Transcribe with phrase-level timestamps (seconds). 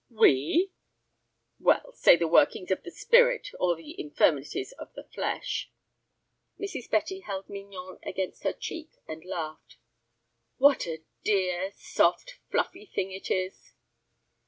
[0.09, 0.71] "We?"
[1.59, 5.69] "Well, say the workings of the 'spirit,' or the infirmities of the flesh."
[6.59, 6.89] Mrs.
[6.89, 9.77] Betty held Mignon against her cheek and laughed.
[10.57, 13.73] "What a dear, soft, fluffy thing it is!"